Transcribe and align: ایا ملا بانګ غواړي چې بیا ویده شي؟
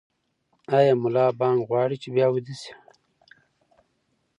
ایا 0.77 0.93
ملا 1.03 1.25
بانګ 1.39 1.59
غواړي 1.67 1.97
چې 2.03 2.09
بیا 2.15 2.27
ویده 2.31 2.55
شي؟ 2.61 2.73